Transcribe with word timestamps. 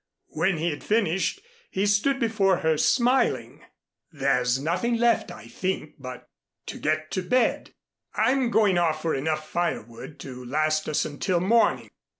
When 0.33 0.57
he 0.57 0.71
had 0.71 0.83
finished, 0.83 1.41
he 1.69 1.85
stood 1.85 2.19
before 2.19 2.57
her 2.65 2.75
smiling. 2.75 3.63
"There's 4.11 4.57
nothing 4.59 4.95
left, 4.97 5.31
I 5.31 5.45
think 5.45 5.93
but 5.99 6.27
to 6.65 6.79
get 6.79 7.11
to 7.11 7.21
bed. 7.21 7.75
I'm 8.15 8.49
going 8.49 8.79
off 8.79 9.03
for 9.03 9.13
enough 9.13 9.47
firewood 9.47 10.17
to 10.21 10.43
last 10.43 10.89
us 10.89 11.05
until 11.05 11.39
morning. 11.39 11.91